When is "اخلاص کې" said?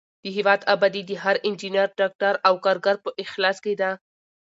3.23-3.73